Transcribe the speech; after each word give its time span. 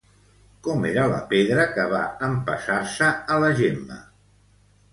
Com 0.67 0.87
era 0.91 1.03
la 1.11 1.19
pedra 1.33 1.67
que 1.75 1.85
va 1.93 2.01
empassar-se 2.29 3.13
a 3.37 3.41
la 3.47 3.53
Gemma? 3.63 4.03